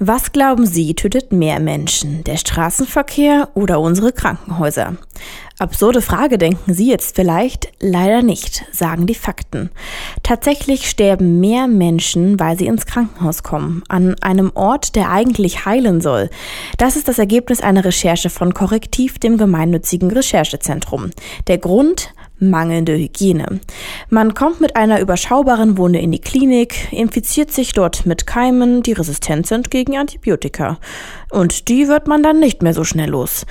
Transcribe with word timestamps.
Was 0.00 0.30
glauben 0.30 0.64
Sie, 0.64 0.94
tötet 0.94 1.32
mehr 1.32 1.58
Menschen, 1.58 2.22
der 2.22 2.36
Straßenverkehr 2.36 3.48
oder 3.54 3.80
unsere 3.80 4.12
Krankenhäuser? 4.12 4.96
Absurde 5.58 6.02
Frage 6.02 6.38
denken 6.38 6.72
Sie 6.72 6.88
jetzt 6.88 7.16
vielleicht? 7.16 7.72
Leider 7.80 8.22
nicht, 8.22 8.64
sagen 8.70 9.08
die 9.08 9.16
Fakten. 9.16 9.70
Tatsächlich 10.22 10.88
sterben 10.88 11.40
mehr 11.40 11.66
Menschen, 11.66 12.38
weil 12.38 12.56
sie 12.56 12.68
ins 12.68 12.86
Krankenhaus 12.86 13.42
kommen, 13.42 13.82
an 13.88 14.14
einem 14.20 14.52
Ort, 14.54 14.94
der 14.94 15.10
eigentlich 15.10 15.66
heilen 15.66 16.00
soll. 16.00 16.30
Das 16.76 16.94
ist 16.94 17.08
das 17.08 17.18
Ergebnis 17.18 17.60
einer 17.60 17.84
Recherche 17.84 18.30
von 18.30 18.54
Korrektiv, 18.54 19.18
dem 19.18 19.36
gemeinnützigen 19.36 20.12
Recherchezentrum. 20.12 21.10
Der 21.48 21.58
Grund? 21.58 22.14
Mangelnde 22.40 22.96
Hygiene. 22.96 23.60
Man 24.10 24.34
kommt 24.34 24.60
mit 24.60 24.76
einer 24.76 25.00
überschaubaren 25.00 25.78
Wunde 25.78 25.98
in 25.98 26.12
die 26.12 26.20
Klinik, 26.20 26.92
infiziert 26.92 27.50
sich 27.50 27.72
dort 27.72 28.06
mit 28.06 28.26
Keimen, 28.26 28.82
die 28.82 28.92
resistent 28.92 29.46
sind 29.46 29.70
gegen 29.70 29.96
Antibiotika. 29.96 30.78
Und 31.30 31.68
die 31.68 31.88
wird 31.88 32.06
man 32.06 32.22
dann 32.22 32.40
nicht 32.40 32.62
mehr 32.62 32.74
so 32.74 32.84
schnell 32.84 33.10
los. 33.10 33.46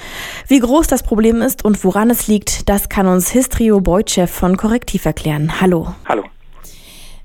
Wie 0.47 0.59
groß 0.59 0.87
das 0.87 1.03
Problem 1.03 1.41
ist 1.41 1.63
und 1.65 1.83
woran 1.83 2.09
es 2.09 2.27
liegt, 2.27 2.69
das 2.69 2.89
kann 2.89 3.07
uns 3.07 3.31
Histrio 3.31 3.81
Beutschew 3.81 4.27
von 4.27 4.57
Korrektiv 4.57 5.05
erklären. 5.05 5.61
Hallo. 5.61 5.93
Hallo. 6.07 6.23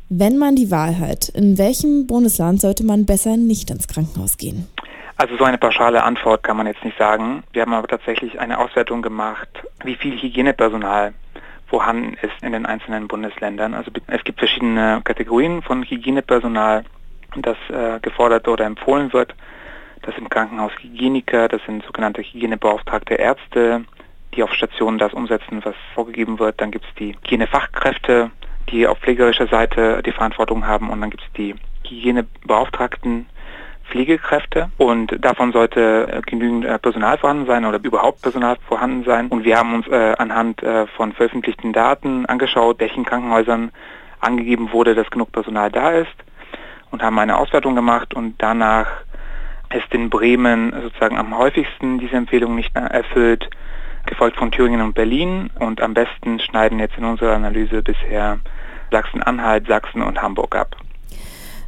Wenn 0.09 0.37
man 0.37 0.57
die 0.57 0.71
Wahl 0.71 0.99
hat, 0.99 1.31
in 1.31 1.57
welchem 1.57 2.07
Bundesland 2.07 2.61
sollte 2.61 2.85
man 2.85 3.07
besser 3.07 3.39
nicht 3.39 3.71
ins 3.71 3.89
Krankenhaus 3.89 4.37
gehen? 4.37 4.69
Also 5.17 5.37
so 5.37 5.45
eine 5.45 5.57
pauschale 5.57 6.03
Antwort 6.03 6.43
kann 6.43 6.57
man 6.57 6.67
jetzt 6.67 6.85
nicht 6.85 6.99
sagen. 6.99 7.45
Wir 7.53 7.63
haben 7.63 7.73
aber 7.73 7.89
tatsächlich 7.89 8.41
eine 8.41 8.59
Auswertung 8.59 9.03
gemacht, 9.03 9.49
wie 9.85 9.95
viel 9.95 10.21
Hygienepersonal 10.21 11.15
vorhanden 11.73 12.19
ist 12.21 12.43
in 12.43 12.53
den 12.53 12.67
einzelnen 12.67 13.09
Bundesländern. 13.09 13.73
Also 13.73 13.91
es 14.09 14.23
gibt 14.25 14.41
verschiedene 14.41 15.01
Kategorien 15.05 15.63
von 15.63 15.83
Hygienepersonal, 15.83 16.85
das 17.37 17.57
äh, 17.71 17.99
gefordert 18.01 18.47
oder 18.47 18.67
empfohlen 18.67 19.11
wird. 19.15 19.35
Das 20.03 20.15
sind 20.15 20.29
Krankenhaus 20.29 20.73
Hygieniker, 20.83 21.49
das 21.49 21.63
sind 21.65 21.83
sogenannte 21.87 22.21
Hygienebeauftragte 22.21 23.15
Ärzte, 23.15 23.87
die 24.35 24.43
auf 24.43 24.53
Stationen 24.53 24.99
das 24.99 25.15
umsetzen, 25.15 25.65
was 25.65 25.75
vorgegeben 25.95 26.39
wird. 26.39 26.61
Dann 26.61 26.73
gibt 26.73 26.85
es 26.85 26.95
die 26.97 27.15
Hygienefachkräfte, 27.15 28.31
die 28.69 28.87
auf 28.87 28.99
pflegerischer 28.99 29.47
Seite 29.47 30.03
die 30.03 30.13
Verantwortung 30.13 30.67
haben 30.67 30.91
und 30.91 31.01
dann 31.01 31.09
gibt 31.09 31.23
es 31.23 31.33
die 31.39 31.55
Hygienebeauftragten, 31.89 33.25
Pflegekräfte 33.93 34.71
und 34.79 35.23
davon 35.23 35.53
sollte 35.53 36.09
äh, 36.11 36.23
genügend 36.23 36.65
äh, 36.65 36.79
Personal 36.79 37.19
vorhanden 37.19 37.47
sein 37.47 37.67
oder 37.67 37.79
überhaupt 37.83 38.23
Personal 38.23 38.57
vorhanden 38.67 39.05
sein. 39.05 39.29
Und 39.29 39.45
wir 39.45 39.59
haben 39.59 39.75
uns 39.75 39.87
äh, 39.89 40.15
anhand 40.19 40.63
von 40.97 41.13
veröffentlichten 41.13 41.73
Daten 41.73 42.27
angeschaut, 42.27 42.81
welchen 42.81 43.05
Krankenhäusern 43.05 43.71
angegeben 44.21 44.73
wurde, 44.73 44.95
dass 44.95 45.11
genug 45.11 45.33
Personal 45.33 45.71
da 45.71 45.91
ist 45.91 46.15
und 46.91 47.03
haben 47.03 47.19
eine 47.19 47.37
Auswertung 47.37 47.75
gemacht 47.75 48.15
und 48.15 48.37
danach 48.39 48.87
ist 49.75 49.93
in 49.93 50.09
Bremen 50.09 50.73
sozusagen 50.83 51.19
am 51.19 51.37
häufigsten 51.37 51.99
diese 51.99 52.17
Empfehlung 52.17 52.55
nicht 52.55 52.75
erfüllt, 52.77 53.49
gefolgt 54.07 54.37
von 54.37 54.51
Thüringen 54.51 54.81
und 54.81 54.95
Berlin 54.95 55.51
und 55.59 55.81
am 55.81 55.95
besten 55.95 56.39
schneiden 56.41 56.79
jetzt 56.79 56.97
in 56.97 57.05
unserer 57.05 57.35
Analyse 57.35 57.83
bisher 57.83 58.39
Sachsen-Anhalt, 58.91 59.67
Sachsen 59.67 60.03
und 60.03 60.21
Hamburg 60.23 60.55
ab. 60.55 60.77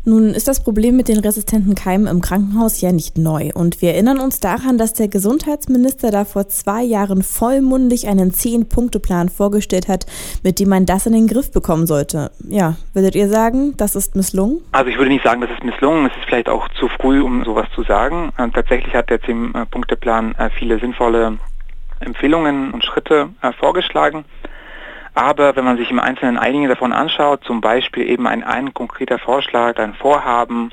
Nun 0.06 0.34
ist 0.34 0.48
das 0.48 0.62
Problem 0.62 0.96
mit 0.96 1.08
den 1.08 1.20
resistenten 1.20 1.74
Keimen 1.74 2.06
im 2.06 2.20
Krankenhaus 2.20 2.82
ja 2.82 2.92
nicht 2.92 3.16
neu. 3.16 3.50
Und 3.54 3.80
wir 3.80 3.94
erinnern 3.94 4.20
uns 4.20 4.38
daran, 4.38 4.76
dass 4.76 4.92
der 4.92 5.08
Gesundheitsminister 5.08 6.10
da 6.10 6.26
vor 6.26 6.46
zwei 6.48 6.82
Jahren 6.82 7.22
vollmundig 7.22 8.06
einen 8.06 8.30
Zehn-Punkte-Plan 8.30 9.30
vorgestellt 9.30 9.88
hat, 9.88 10.04
mit 10.42 10.60
dem 10.60 10.68
man 10.68 10.84
das 10.84 11.06
in 11.06 11.14
den 11.14 11.26
Griff 11.26 11.50
bekommen 11.52 11.86
sollte. 11.86 12.30
Ja, 12.46 12.76
würdet 12.92 13.14
ihr 13.14 13.30
sagen, 13.30 13.78
das 13.78 13.96
ist 13.96 14.14
misslungen? 14.14 14.60
Also 14.72 14.90
ich 14.90 14.98
würde 14.98 15.10
nicht 15.10 15.24
sagen, 15.24 15.40
das 15.40 15.50
ist 15.50 15.64
misslungen. 15.64 16.04
Es 16.04 16.12
ist 16.18 16.26
vielleicht 16.26 16.50
auch 16.50 16.68
zu 16.78 16.88
früh, 16.88 17.22
um 17.22 17.42
sowas 17.44 17.66
zu 17.74 17.82
sagen. 17.82 18.30
Tatsächlich 18.36 18.94
hat 18.94 19.08
der 19.08 19.22
Zehn-Punkte-Plan 19.22 20.34
äh, 20.34 20.50
viele 20.50 20.78
sinnvolle 20.80 21.38
Empfehlungen 22.00 22.72
und 22.72 22.84
Schritte 22.84 23.30
äh, 23.40 23.52
vorgeschlagen. 23.52 24.26
Aber 25.14 25.54
wenn 25.54 25.64
man 25.64 25.76
sich 25.76 25.90
im 25.90 26.00
Einzelnen 26.00 26.38
einige 26.38 26.68
davon 26.68 26.92
anschaut, 26.92 27.44
zum 27.44 27.60
Beispiel 27.60 28.08
eben 28.08 28.26
ein, 28.26 28.42
ein 28.42 28.74
konkreter 28.74 29.18
Vorschlag, 29.18 29.78
ein 29.78 29.94
Vorhaben, 29.94 30.72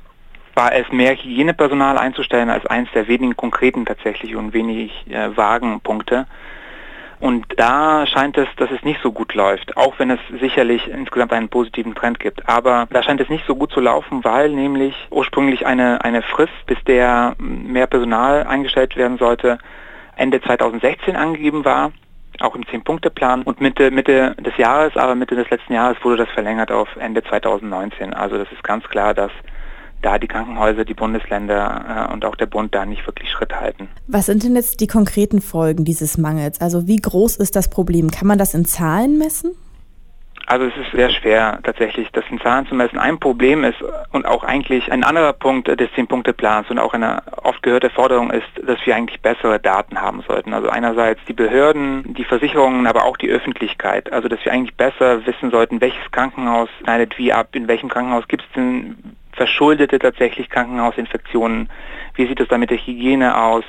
war 0.55 0.73
es 0.73 0.91
mehr 0.91 1.15
Hygienepersonal 1.15 1.97
einzustellen 1.97 2.49
als 2.49 2.65
eins 2.65 2.89
der 2.93 3.07
wenigen 3.07 3.37
konkreten 3.37 3.85
tatsächlich 3.85 4.35
und 4.35 4.53
wenig 4.53 5.05
äh, 5.09 5.35
vagen 5.37 5.79
Punkte. 5.79 6.25
Und 7.19 7.45
da 7.57 8.07
scheint 8.07 8.35
es, 8.37 8.47
dass 8.57 8.71
es 8.71 8.81
nicht 8.81 8.99
so 9.03 9.11
gut 9.11 9.35
läuft, 9.35 9.77
auch 9.77 9.99
wenn 9.99 10.09
es 10.09 10.19
sicherlich 10.39 10.87
insgesamt 10.87 11.31
einen 11.33 11.49
positiven 11.49 11.93
Trend 11.93 12.19
gibt. 12.19 12.49
Aber 12.49 12.87
da 12.89 13.03
scheint 13.03 13.21
es 13.21 13.29
nicht 13.29 13.45
so 13.45 13.55
gut 13.55 13.71
zu 13.71 13.79
laufen, 13.79 14.23
weil 14.23 14.49
nämlich 14.49 14.95
ursprünglich 15.11 15.67
eine, 15.67 16.03
eine 16.03 16.23
Frist, 16.23 16.65
bis 16.65 16.83
der 16.85 17.35
mehr 17.37 17.85
Personal 17.85 18.47
eingestellt 18.47 18.95
werden 18.95 19.19
sollte, 19.19 19.59
Ende 20.15 20.41
2016 20.41 21.15
angegeben 21.15 21.63
war 21.63 21.91
auch 22.41 22.55
im 22.55 22.65
Zehn-Punkte-Plan. 22.67 23.43
Und 23.43 23.61
Mitte, 23.61 23.91
Mitte 23.91 24.35
des 24.39 24.57
Jahres, 24.57 24.95
aber 24.97 25.15
Mitte 25.15 25.35
des 25.35 25.49
letzten 25.49 25.73
Jahres 25.73 25.97
wurde 26.03 26.17
das 26.17 26.29
verlängert 26.29 26.71
auf 26.71 26.89
Ende 26.97 27.23
2019. 27.23 28.13
Also 28.13 28.37
das 28.37 28.51
ist 28.51 28.63
ganz 28.63 28.83
klar, 28.85 29.13
dass 29.13 29.31
da 30.01 30.17
die 30.17 30.27
Krankenhäuser, 30.27 30.83
die 30.83 30.93
Bundesländer 30.93 32.07
äh, 32.09 32.13
und 32.13 32.25
auch 32.25 32.35
der 32.35 32.47
Bund 32.47 32.73
da 32.73 32.85
nicht 32.85 33.05
wirklich 33.05 33.29
Schritt 33.29 33.53
halten. 33.53 33.87
Was 34.07 34.25
sind 34.25 34.43
denn 34.43 34.55
jetzt 34.55 34.81
die 34.81 34.87
konkreten 34.87 35.41
Folgen 35.41 35.85
dieses 35.85 36.17
Mangels? 36.17 36.59
Also 36.59 36.87
wie 36.87 36.97
groß 36.97 37.37
ist 37.37 37.55
das 37.55 37.69
Problem? 37.69 38.09
Kann 38.09 38.27
man 38.27 38.37
das 38.37 38.53
in 38.53 38.65
Zahlen 38.65 39.17
messen? 39.17 39.51
Also 40.51 40.65
es 40.65 40.75
ist 40.75 40.91
sehr 40.91 41.09
schwer 41.09 41.59
tatsächlich, 41.63 42.11
das 42.11 42.25
in 42.29 42.37
Zahlen 42.41 42.67
zu 42.67 42.75
messen. 42.75 42.99
Ein 42.99 43.21
Problem 43.21 43.63
ist 43.63 43.81
und 44.11 44.25
auch 44.25 44.43
eigentlich 44.43 44.91
ein 44.91 45.05
anderer 45.05 45.31
Punkt 45.31 45.69
des 45.69 45.89
Zehn-Punkte-Plans 45.95 46.69
und 46.69 46.77
auch 46.77 46.93
eine 46.93 47.23
oft 47.41 47.63
gehörte 47.63 47.89
Forderung 47.89 48.31
ist, 48.31 48.49
dass 48.61 48.77
wir 48.85 48.97
eigentlich 48.97 49.21
bessere 49.21 49.61
Daten 49.61 50.01
haben 50.01 50.21
sollten. 50.27 50.53
Also 50.53 50.67
einerseits 50.67 51.21
die 51.25 51.31
Behörden, 51.31 52.15
die 52.15 52.25
Versicherungen, 52.25 52.85
aber 52.85 53.05
auch 53.05 53.15
die 53.15 53.29
Öffentlichkeit. 53.29 54.11
Also 54.11 54.27
dass 54.27 54.43
wir 54.43 54.51
eigentlich 54.51 54.75
besser 54.75 55.25
wissen 55.25 55.51
sollten, 55.51 55.79
welches 55.79 56.11
Krankenhaus 56.11 56.67
schneidet 56.83 57.17
wie 57.17 57.31
ab, 57.31 57.55
in 57.55 57.69
welchem 57.69 57.87
Krankenhaus 57.87 58.27
gibt 58.27 58.43
es 58.43 58.51
denn 58.53 58.97
verschuldete 59.31 59.99
tatsächlich 59.99 60.49
Krankenhausinfektionen, 60.49 61.69
wie 62.15 62.27
sieht 62.27 62.41
es 62.41 62.49
da 62.49 62.57
mit 62.57 62.71
der 62.71 62.77
Hygiene 62.77 63.41
aus, 63.41 63.63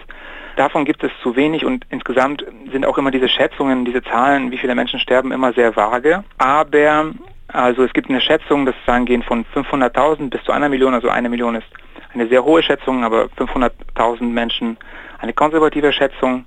Davon 0.57 0.85
gibt 0.85 1.03
es 1.03 1.11
zu 1.23 1.35
wenig 1.37 1.65
und 1.65 1.87
insgesamt 1.91 2.45
sind 2.71 2.85
auch 2.85 2.99
immer 2.99 3.11
diese 3.11 3.29
Schätzungen, 3.29 3.85
diese 3.85 4.03
Zahlen, 4.03 4.51
wie 4.51 4.59
viele 4.59 4.75
Menschen 4.75 5.01
sterben, 5.01 5.33
immer 5.33 5.53
sehr 5.53 5.75
vage. 5.77 6.25
Aber 6.39 7.13
also 7.49 7.85
es 7.85 7.93
gibt 7.93 8.09
eine 8.09 8.21
Schätzung, 8.21 8.67
das 8.67 8.75
Zahlen 8.87 9.07
gehen 9.07 9.23
von 9.23 9.45
500.000 9.55 10.31
bis 10.31 10.43
zu 10.45 10.53
einer 10.53 10.69
Million, 10.69 10.95
also 10.95 11.09
eine 11.09 11.29
Million 11.29 11.55
ist 11.55 11.67
eine 12.15 12.27
sehr 12.29 12.45
hohe 12.45 12.63
Schätzung, 12.63 13.05
aber 13.05 13.25
500.000 13.39 14.25
Menschen 14.25 14.77
eine 15.19 15.33
konservative 15.33 15.93
Schätzung 15.93 16.45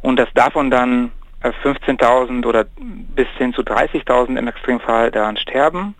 und 0.00 0.16
dass 0.16 0.32
davon 0.34 0.70
dann 0.70 1.12
15.000 1.42 2.42
äh, 2.42 2.46
oder 2.46 2.66
bis 2.78 3.28
hin 3.36 3.52
zu 3.52 3.62
30.000 3.62 4.38
im 4.38 4.48
Extremfall 4.48 5.10
daran 5.10 5.36
sterben. 5.36 5.94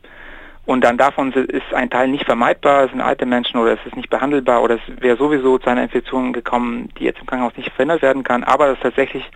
Und 0.67 0.83
dann 0.83 0.97
davon 0.97 1.33
ist 1.33 1.75
ein 1.75 1.91
Teil 1.91 2.09
nicht 2.09 2.25
vermeidbar, 2.25 2.85
es 2.85 2.91
sind 2.91 3.03
alte 3.03 3.27
Menschen 3.27 3.59
oder 3.59 3.75
es 3.75 3.87
ist 3.87 3.97
nicht 3.97 4.09
behandelbar 4.09 4.63
oder 4.63 4.77
es 4.77 5.03
wäre 5.03 5.17
sowieso 5.17 5.59
zu 5.59 5.69
einer 5.69 5.83
Infektion 5.83 6.33
gekommen, 6.33 6.89
die 6.99 7.05
jetzt 7.05 7.21
im 7.21 7.27
Krankenhaus 7.27 7.57
nicht 7.57 7.71
verhindert 7.71 8.01
werden 8.01 8.25
kann. 8.25 8.45
Aber 8.45 8.69
es 8.69 8.75
ist 8.75 8.83
tatsächlich 8.83 9.31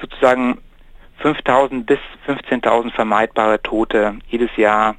sozusagen 0.00 0.58
5.000 1.22 1.84
bis 1.84 1.98
15.000 2.26 2.92
vermeidbare 2.92 3.62
Tote 3.62 4.16
jedes 4.28 4.54
Jahr 4.56 4.96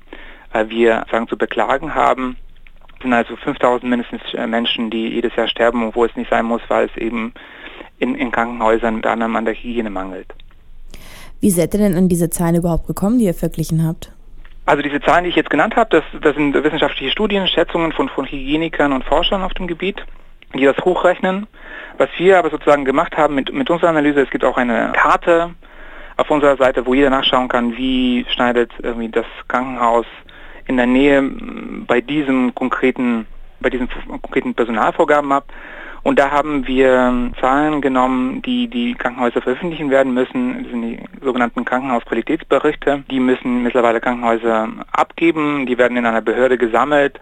äh, 0.53 0.69
wir 0.69 1.06
sagen 1.12 1.28
zu 1.28 1.38
beklagen 1.38 1.94
haben. 1.94 2.38
Es 2.97 3.03
sind 3.03 3.13
also 3.13 3.34
5.000 3.34 3.86
mindestens 3.86 4.22
äh, 4.34 4.47
Menschen, 4.47 4.90
die 4.90 5.09
jedes 5.09 5.36
Jahr 5.36 5.47
sterben, 5.47 5.94
wo 5.94 6.06
es 6.06 6.16
nicht 6.16 6.30
sein 6.30 6.46
muss, 6.46 6.62
weil 6.69 6.86
es 6.86 6.98
eben 6.98 7.33
in, 8.00 8.16
in 8.16 8.31
Krankenhäusern 8.31 8.95
unter 8.95 9.12
anderem 9.12 9.36
an 9.36 9.45
der 9.45 9.54
Hygiene 9.56 9.89
mangelt. 9.89 10.33
Wie 11.42 11.50
seid 11.50 11.74
ihr 11.74 11.80
denn 11.80 11.95
an 11.95 12.07
diese 12.07 12.30
Zahlen 12.30 12.56
überhaupt 12.56 12.88
gekommen, 12.88 13.19
die 13.19 13.25
ihr 13.25 13.33
verglichen 13.33 13.86
habt? 13.86 14.13
Also 14.65 14.81
diese 14.81 15.01
Zahlen, 15.01 15.25
die 15.25 15.30
ich 15.30 15.36
jetzt 15.36 15.50
genannt 15.50 15.75
habe, 15.75 15.89
das, 15.89 16.21
das 16.21 16.36
sind 16.36 16.54
wissenschaftliche 16.54 17.12
Studien, 17.12 17.48
Schätzungen 17.48 17.92
von, 17.92 18.07
von 18.10 18.25
Hygienikern 18.25 18.94
und 18.94 19.04
Forschern 19.04 19.44
auf 19.44 19.54
dem 19.54 19.68
Gebiet, 19.68 20.04
die 20.56 20.63
das 20.63 20.77
hochrechnen. 20.77 21.48
Was 21.98 22.10
wir 22.18 22.39
aber 22.39 22.50
sozusagen 22.50 22.86
gemacht 22.86 23.18
haben 23.18 23.36
mit, 23.36 23.51
mit 23.54 23.69
unserer 23.69 23.89
Analyse, 23.89 24.21
es 24.21 24.30
gibt 24.30 24.45
auch 24.45 24.57
eine 24.57 24.94
Karte 24.94 25.54
auf 26.15 26.30
unserer 26.30 26.56
Seite, 26.57 26.86
wo 26.86 26.94
jeder 26.94 27.10
nachschauen 27.10 27.50
kann, 27.50 27.75
wie 27.75 28.25
schneidet 28.30 28.71
irgendwie 28.81 29.10
das 29.10 29.25
Krankenhaus 29.48 30.06
in 30.65 30.77
der 30.77 30.86
Nähe 30.86 31.21
bei 31.88 32.00
diesem 32.00 32.56
konkreten, 32.56 33.27
bei 33.63 33.71
diesen 33.71 33.89
konkreten 34.21 34.54
Personalvorgaben 34.54 35.31
ab. 35.31 35.45
Und 36.04 36.19
da 36.19 36.31
haben 36.31 36.68
wir 36.68 37.31
Zahlen 37.39 37.80
genommen, 37.81 38.42
die 38.42 38.68
die 38.68 38.94
Krankenhäuser 38.94 39.42
veröffentlichen 39.42 39.89
werden 39.89 40.13
müssen. 40.13 40.63
Das 40.63 40.71
sind 40.71 40.81
die 40.81 41.00
sogenannten 41.21 41.63
Krankenhausqualitätsberichte. 41.63 43.04
Die 43.10 43.21
müssen 43.21 43.63
mittlerweile 43.63 44.01
Krankenhäuser 44.01 44.68
abgeben. 44.92 45.65
Die 45.65 45.77
werden 45.77 45.95
in 45.95 46.06
einer 46.06 46.21
Behörde 46.21 46.57
gesammelt. 46.57 47.19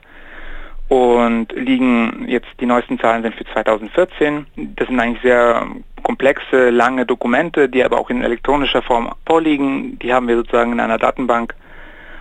und 0.89 1.53
liegen 1.53 2.25
jetzt, 2.27 2.49
die 2.59 2.65
neuesten 2.65 2.99
Zahlen 2.99 3.23
sind 3.23 3.35
für 3.35 3.45
2014. 3.45 4.45
Das 4.75 4.89
sind 4.89 4.99
eigentlich 4.99 5.21
sehr 5.21 5.65
komplexe, 6.03 6.69
lange 6.69 7.05
Dokumente, 7.05 7.69
die 7.69 7.83
aber 7.83 7.97
auch 7.97 8.09
in 8.09 8.23
elektronischer 8.23 8.81
Form 8.81 9.09
vorliegen. 9.25 9.97
Die 9.99 10.13
haben 10.13 10.27
wir 10.27 10.35
sozusagen 10.35 10.73
in 10.73 10.81
einer 10.81 10.97
Datenbank 10.97 11.55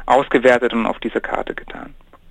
ausgewertet 0.06 0.72
und 0.72 0.86
auf 0.86 0.98
diese 1.00 1.20
Karte. 1.20 1.54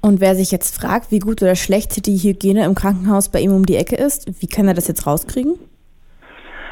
Und 0.09 0.21
wer 0.21 0.33
sich 0.33 0.49
jetzt 0.49 0.75
fragt, 0.75 1.11
wie 1.11 1.19
gut 1.19 1.43
oder 1.43 1.55
schlecht 1.55 2.07
die 2.07 2.17
Hygiene 2.17 2.65
im 2.65 2.73
Krankenhaus 2.73 3.29
bei 3.29 3.41
ihm 3.41 3.53
um 3.53 3.63
die 3.63 3.75
Ecke 3.75 3.95
ist, 3.95 4.41
wie 4.41 4.47
kann 4.47 4.67
er 4.67 4.73
das 4.73 4.87
jetzt 4.87 5.05
rauskriegen? 5.05 5.53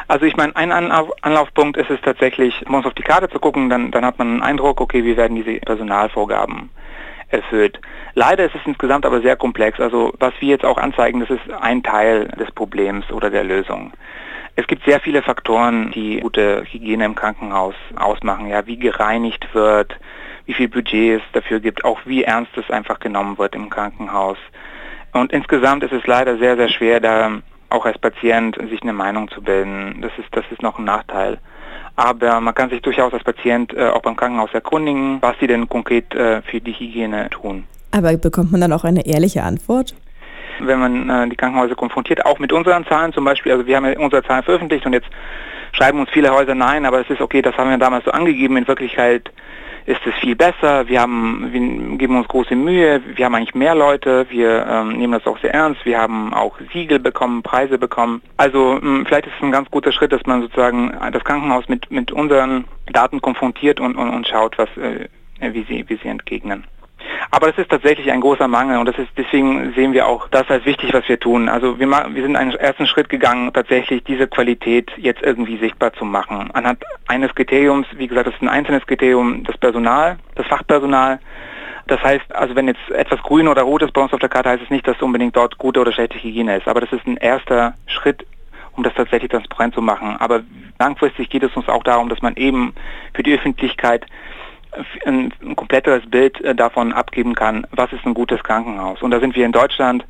Also 0.08 0.26
ich 0.26 0.36
meine, 0.36 0.56
ein 0.56 0.72
Anlaufpunkt 0.72 1.78
ist 1.78 1.92
es 1.92 2.02
tatsächlich, 2.02 2.68
uns 2.68 2.88
auf 2.88 2.96
die 2.96 3.04
Karte 3.04 3.30
zu 3.30 3.38
gucken, 3.38 3.70
dann, 3.70 3.92
dann 3.92 4.04
hat 4.04 4.18
man 4.18 4.28
einen 4.28 4.42
Eindruck, 4.42 4.82
okay, 4.82 5.04
wie 5.04 5.16
werden 5.18 5.36
diese 5.36 5.60
Personalvorgaben 5.60 6.72
erfüllt. 7.30 7.80
Leider 8.14 8.46
ist 8.46 8.56
es 8.56 8.62
insgesamt 8.66 9.06
aber 9.06 9.22
sehr 9.22 9.36
komplex. 9.36 9.80
Also 9.80 10.14
was 10.20 10.34
wir 10.40 10.50
jetzt 10.50 10.66
auch 10.66 10.78
anzeigen, 10.78 11.20
das 11.20 11.30
ist 11.30 11.42
ein 11.62 11.84
Teil 11.84 12.28
des 12.40 12.52
Problems 12.52 13.12
oder 13.12 13.30
der 13.30 13.44
Lösung. 13.44 13.94
Es 14.56 14.66
gibt 14.66 14.86
sehr 14.86 15.00
viele 15.00 15.22
Faktoren, 15.22 15.92
die 15.92 16.20
gute 16.20 16.64
Hygiene 16.64 17.06
im 17.06 17.16
Krankenhaus 17.16 17.76
ausmachen. 17.96 18.48
Ja, 18.48 18.66
wie 18.66 18.78
gereinigt 18.78 19.48
wird, 19.54 19.96
wie 20.46 20.54
viel 20.54 20.68
Budget 20.68 21.22
es 21.22 21.32
dafür 21.34 21.60
gibt, 21.60 21.86
auch 21.86 22.00
wie 22.06 22.24
ernst 22.24 22.58
es 22.58 22.72
einfach 22.72 23.00
genommen 23.00 23.38
wird 23.38 23.54
im 23.54 23.70
Krankenhaus. 23.70 24.38
Und 25.14 25.32
insgesamt 25.32 25.84
ist 25.84 25.94
es 25.94 26.08
leider 26.08 26.38
sehr, 26.38 26.56
sehr 26.56 26.70
schwer, 26.70 27.00
da 27.00 27.40
auch 27.70 27.86
als 27.86 27.98
Patient 28.00 28.58
sich 28.70 28.82
eine 28.82 28.94
Meinung 28.94 29.30
zu 29.30 29.42
bilden. 29.42 30.02
Das 30.02 30.12
ist, 30.18 30.30
das 30.32 30.46
ist 30.52 30.62
noch 30.62 30.80
ein 30.80 30.86
Nachteil. 30.86 31.38
Aber 31.98 32.40
man 32.40 32.54
kann 32.54 32.70
sich 32.70 32.82
durchaus 32.82 33.12
als 33.12 33.24
Patient 33.24 33.74
äh, 33.74 33.90
auch 33.90 34.04
beim 34.04 34.16
Krankenhaus 34.16 34.54
erkundigen, 34.54 35.18
was 35.22 35.36
sie 35.40 35.48
denn 35.48 35.68
konkret 35.68 36.14
äh, 36.14 36.42
für 36.44 36.62
die 36.62 36.72
Hygiene 36.72 37.30
tun. 37.32 37.66
Aber 37.92 38.16
bekommt 38.16 38.52
man 38.52 38.62
dann 38.62 38.72
auch 38.72 38.84
eine 38.84 39.06
ehrliche 39.06 39.42
Antwort? 39.42 39.96
Wenn 40.60 40.80
man 40.80 41.10
äh, 41.10 41.30
die 41.30 41.36
Krankenhäuser 41.36 41.74
konfrontiert, 41.74 42.24
auch 42.26 42.38
mit 42.38 42.54
unseren 42.54 42.86
Zahlen 42.86 43.14
zum 43.14 43.26
Beispiel, 43.26 43.52
also 43.52 43.66
wir 43.66 43.76
haben 43.76 43.86
ja 43.86 44.00
unsere 44.00 44.24
Zahlen 44.24 44.44
veröffentlicht 44.44 44.86
und 44.86 44.94
jetzt 44.94 45.08
schreiben 45.72 46.00
uns 46.00 46.10
viele 46.12 46.32
Häuser 46.32 46.54
nein, 46.54 46.86
aber 46.86 47.02
es 47.02 47.10
ist 47.10 47.20
okay, 47.20 47.42
das 47.42 47.58
haben 47.58 47.72
wir 47.72 47.78
damals 47.78 48.06
so 48.06 48.12
angegeben. 48.12 48.58
In 48.58 48.68
Wirklichkeit 48.68 49.32
ist 49.88 50.06
es 50.06 50.14
viel 50.16 50.36
besser. 50.36 50.88
Wir 50.90 51.02
haben, 51.02 51.48
wir 51.52 51.98
geben 51.98 52.18
uns 52.18 52.28
große 52.28 52.56
Mühe. 52.56 53.02
Wir 53.16 53.26
haben 53.26 53.36
eigentlich 53.36 53.56
mehr 53.56 53.74
Leute. 53.74 54.28
Wir 54.30 54.68
ähm, 54.68 54.98
nehmen 54.98 55.14
das 55.14 55.26
auch 55.26 55.40
sehr 55.40 55.54
ernst. 55.54 55.86
Wir 55.86 55.98
haben 55.98 56.34
auch 56.34 56.60
Siegel 56.74 57.00
bekommen, 57.00 57.42
Preise 57.42 57.78
bekommen. 57.78 58.22
Also 58.36 58.74
mh, 58.74 58.82
hm, 58.82 59.06
vielleicht 59.06 59.28
ist 59.28 59.34
es 59.38 59.44
ein 59.44 59.52
ganz 59.54 59.72
guter 59.72 59.94
Schritt, 59.94 60.12
dass 60.12 60.26
man 60.26 60.42
sozusagen 60.42 60.92
das 61.14 61.24
Krankenhaus 61.24 61.70
mit, 61.70 61.90
mit 61.90 62.12
unseren 62.12 62.66
Daten 62.92 63.22
konfrontiert 63.22 63.80
und, 63.80 63.96
und, 63.96 64.10
und 64.10 64.28
schaut, 64.28 64.58
was, 64.58 64.68
äh, 64.76 65.08
wie 65.40 65.64
sie, 65.64 65.86
wie 65.88 65.96
sie 65.96 66.10
entgegnen. 66.10 66.66
Aber 67.32 67.48
das 67.48 67.58
ist 67.58 67.70
tatsächlich 67.70 68.12
ein 68.12 68.22
großer 68.22 68.48
Mangel 68.48 68.78
und 68.78 68.86
das 68.86 68.98
ist 68.98 69.10
deswegen 69.18 69.74
sehen 69.74 69.94
wir 69.94 70.08
auch 70.08 70.28
das 70.30 70.50
als 70.50 70.66
wichtig, 70.66 70.94
was 70.94 71.08
wir 71.10 71.20
tun. 71.20 71.50
Also 71.50 71.80
wir, 71.80 71.88
wir 71.88 72.22
sind 72.22 72.36
einen 72.36 72.52
ersten 72.52 72.88
Schritt 72.88 73.10
gegangen, 73.10 73.52
tatsächlich 73.54 74.04
diese 74.04 74.28
Qualität 74.28 74.92
jetzt 74.98 75.22
irgendwie 75.22 75.58
sichtbar 75.58 75.94
zu 75.94 76.06
machen. 76.06 76.50
Anhand 76.54 76.84
eines 77.08 77.36
Kriteriums, 77.36 77.86
wie 77.98 78.08
gesagt, 78.08 78.28
das 78.28 78.36
ist 78.36 78.42
ein 78.42 78.50
einzelnes 78.50 78.86
Kriterium, 78.86 79.44
das 79.44 79.58
Personal, 79.58 80.18
das 80.36 80.48
Fachpersonal. 80.48 81.20
Das 81.88 82.02
heißt, 82.02 82.36
also 82.36 82.56
wenn 82.56 82.68
jetzt 82.68 82.90
etwas 82.92 83.22
grün 83.24 83.48
oder 83.48 83.64
rot 83.64 83.82
ist 83.82 83.94
bei 83.94 84.02
uns 84.02 84.14
auf 84.14 84.20
der 84.20 84.30
Karte, 84.30 84.50
heißt 84.50 84.64
es 84.64 84.70
nicht, 84.70 84.88
dass 84.88 85.02
unbedingt 85.02 85.36
dort 85.36 85.58
gute 85.58 85.80
oder 85.80 85.92
schlechte 85.92 86.18
Hygiene 86.22 86.58
ist. 86.58 86.68
Aber 86.68 86.82
das 86.82 86.92
ist 86.92 87.06
ein 87.08 87.18
erster 87.18 87.76
Schritt, 87.88 88.26
um 88.76 88.84
das 88.84 88.94
tatsächlich 88.94 89.32
transparent 89.32 89.74
zu 89.74 89.82
machen. 89.82 90.18
Aber 90.20 90.44
langfristig 90.80 91.30
geht 91.30 91.44
es 91.44 91.56
uns 91.56 91.68
auch 91.70 91.84
darum, 91.84 92.10
dass 92.10 92.22
man 92.22 92.36
eben 92.36 92.74
für 93.14 93.24
die 93.24 93.34
Öffentlichkeit 93.34 94.06
ein, 95.06 95.34
ein 95.42 95.56
kompletteres 95.56 96.10
Bild 96.10 96.40
äh, 96.42 96.56
davon 96.56 96.94
abgeben 96.94 97.36
kann, 97.36 97.66
was 97.72 97.92
ist 97.94 98.06
ein 98.06 98.14
gutes 98.14 98.44
Krankenhaus. 98.44 99.02
Und 99.02 99.12
da 99.12 99.20
sind 99.20 99.36
wir 99.36 99.46
in 99.46 99.52
Deutschland 99.52 100.06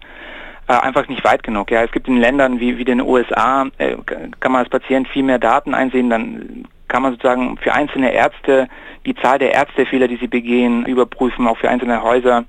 äh, 0.68 0.74
einfach 0.74 1.08
nicht 1.08 1.24
weit 1.24 1.44
genug. 1.44 1.72
Ja, 1.72 1.84
es 1.84 1.92
gibt 1.92 2.08
in 2.08 2.18
Ländern 2.18 2.60
wie, 2.60 2.78
wie 2.78 2.86
den 2.86 3.02
USA, 3.02 3.68
äh, 3.78 3.96
kann 4.40 4.52
man 4.52 4.62
als 4.62 4.70
Patient 4.70 5.08
viel 5.08 5.24
mehr 5.24 5.40
Daten 5.40 5.74
einsehen, 5.74 6.10
dann 6.10 6.66
kann 6.88 7.02
man 7.02 7.14
sozusagen 7.14 7.58
für 7.58 7.74
einzelne 7.74 8.14
Ärzte 8.14 8.68
die 9.06 9.16
Zahl 9.16 9.40
der 9.40 9.54
Ärztefehler, 9.54 10.08
die 10.08 10.18
sie 10.18 10.28
begehen, 10.28 10.86
überprüfen, 10.86 11.48
auch 11.48 11.58
für 11.58 11.70
einzelne 11.70 12.02
Häuser 12.02 12.46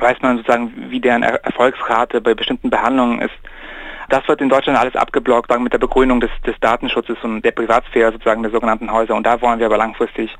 weiß 0.00 0.16
man 0.22 0.38
sozusagen, 0.38 0.72
wie 0.88 1.00
deren 1.00 1.22
Erfolgsrate 1.22 2.20
bei 2.20 2.34
bestimmten 2.34 2.70
Behandlungen 2.70 3.20
ist. 3.20 3.34
Das 4.08 4.26
wird 4.26 4.40
in 4.40 4.48
Deutschland 4.48 4.78
alles 4.78 4.96
abgeblockt 4.96 5.56
mit 5.60 5.72
der 5.72 5.78
Begründung 5.78 6.20
des, 6.20 6.30
des 6.44 6.58
Datenschutzes 6.60 7.16
und 7.22 7.42
der 7.42 7.52
Privatsphäre 7.52 8.10
sozusagen 8.10 8.42
der 8.42 8.50
sogenannten 8.50 8.90
Häuser. 8.90 9.14
Und 9.14 9.24
da 9.24 9.40
wollen 9.40 9.60
wir 9.60 9.66
aber 9.66 9.76
langfristig 9.76 10.36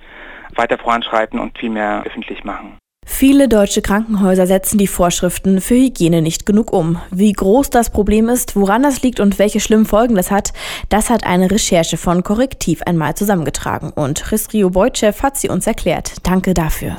weiter 0.56 0.78
voranschreiten 0.78 1.38
und 1.38 1.58
viel 1.58 1.70
mehr 1.70 2.02
öffentlich 2.06 2.44
machen. 2.44 2.78
Viele 3.06 3.48
deutsche 3.48 3.82
Krankenhäuser 3.82 4.46
setzen 4.46 4.78
die 4.78 4.86
Vorschriften 4.86 5.60
für 5.60 5.74
Hygiene 5.74 6.22
nicht 6.22 6.46
genug 6.46 6.72
um. 6.72 7.00
Wie 7.10 7.32
groß 7.32 7.68
das 7.70 7.90
Problem 7.90 8.28
ist, 8.28 8.56
woran 8.56 8.82
das 8.82 9.02
liegt 9.02 9.20
und 9.20 9.38
welche 9.38 9.58
schlimmen 9.60 9.84
Folgen 9.84 10.14
das 10.14 10.30
hat, 10.30 10.52
das 10.90 11.10
hat 11.10 11.24
eine 11.24 11.50
Recherche 11.50 11.96
von 11.96 12.22
Korrektiv 12.22 12.82
einmal 12.82 13.14
zusammengetragen. 13.16 13.90
Und 13.90 14.22
Christrio 14.22 14.70
Beutschew 14.70 15.12
hat 15.22 15.36
sie 15.36 15.48
uns 15.48 15.66
erklärt. 15.66 16.14
Danke 16.22 16.54
dafür. 16.54 16.98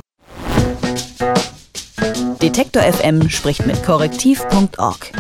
Detektor 2.42 2.82
FM 2.84 3.30
spricht 3.30 3.66
mit 3.66 3.82
korrektiv.org. 3.84 5.12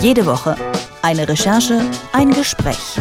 Jede 0.00 0.26
Woche 0.26 0.54
eine 1.02 1.28
Recherche, 1.28 1.80
ein 2.12 2.30
Gespräch. 2.30 2.98